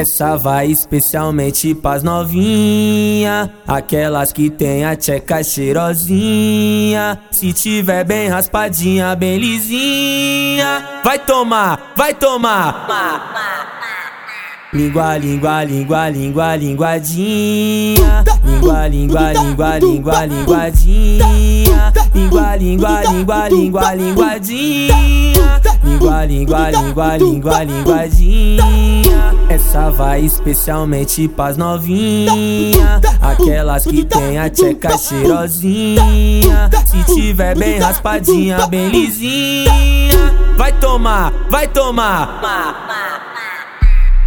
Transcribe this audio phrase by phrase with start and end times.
[0.00, 7.20] Essa vai especialmente pras novinha, aquelas que tem a tcheca cheirosinha.
[7.30, 13.49] Se tiver bem raspadinha, bem lisinha, vai tomar, vai tomar.
[14.72, 18.22] Língua, língua, língua, língua, linguadinha.
[18.44, 21.92] Língua, língua, língua, língua, linguadinha.
[22.14, 25.60] Língua, língua, língua, língua, linguadinha.
[25.82, 29.34] Língua, língua, língua, língua, linguadinha.
[29.48, 33.00] Essa vai especialmente pras novinha.
[33.20, 36.70] Aquelas que tem a tcheca cheirosinha.
[36.86, 39.72] Se tiver bem raspadinha, bem lisinha.
[40.56, 42.89] Vai tomar, vai tomar.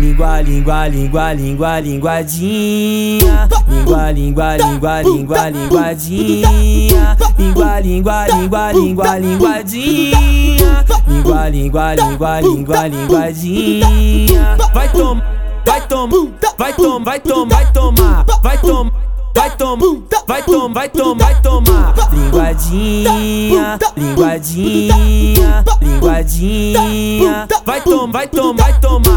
[0.00, 3.46] Língua, língua, língua, língua, linguadinha.
[3.68, 7.16] Língua, língua, língua, língua, linguadinha.
[7.38, 10.84] Língua, língua, língua, língua, linguadinha.
[11.06, 14.56] Língua, língua, língua, língua, linguadinha.
[14.72, 15.20] Vai tom,
[15.66, 16.08] vai tom,
[16.56, 18.90] vai tom, vai tom, vai tomar, vai tom.
[19.32, 19.78] Vai tom,
[20.26, 21.94] vai tom, vai tom, vai tomar.
[22.12, 27.46] Linguadinha, linguadinha, linguadinha.
[27.64, 29.09] Vai tom, vai tom, vai tomar.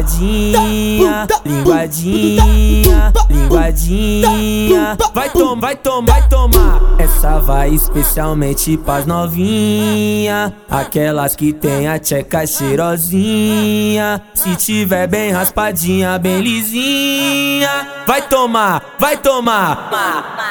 [0.00, 4.96] Linguadinha, linguadinha, linguadinha.
[5.12, 6.80] Vai tom, vai tom, vai tomar.
[6.98, 14.22] Essa vai especialmente pras novinha, aquelas que tem a tcheca cheirosinha.
[14.32, 20.49] Se tiver bem raspadinha, bem lisinha, vai tomar, vai tomar.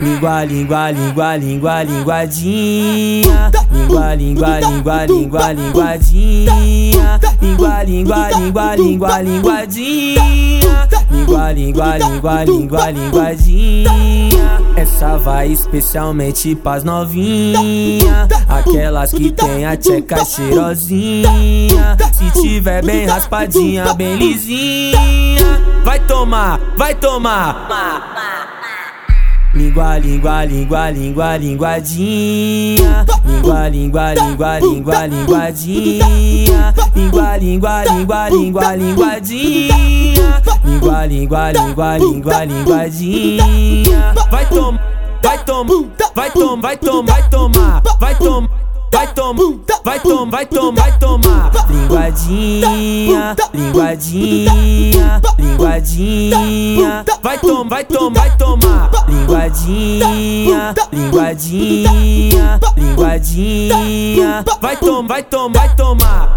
[0.00, 3.50] Língua, língua, língua, língua, linguadinha.
[3.70, 7.20] Língua, língua, língua, língua, linguadinha.
[7.40, 10.88] Língua, língua, língua, língua, linguadinha.
[11.12, 14.60] Língua, língua, língua, língua, linguadinha.
[14.74, 18.26] Essa vai especialmente pras novinha.
[18.48, 21.96] Aquelas que tem a tcheca cheirosinha.
[22.12, 25.62] Se tiver bem raspadinha, bem lisinha.
[25.84, 28.13] Vai tomar, vai tomar.
[29.54, 33.06] Língua, língua, língua, língua, linguadinha.
[33.24, 36.74] Língua, língua, língua, língua, linguadinha.
[36.96, 40.42] Língua, língua, língua, língua, linguadinha.
[40.64, 44.14] Língua, língua, língua, língua, linguadinha.
[44.30, 44.76] Vai tom,
[45.22, 45.66] vai tom,
[46.14, 48.48] vai tom, vai tom, vai tomar, vai tom.
[49.14, 49.34] Vai tom,
[49.84, 51.52] vai tom, vai tom, vai tomar.
[51.70, 57.04] Linguadinha, linguadinha, linguadinha.
[57.22, 58.90] Vai tom, vai tom, vai tomar.
[59.08, 64.44] Linguadinha, linguadinha, linguadinha.
[64.60, 66.33] Vai tom, vai tom, vai tomar.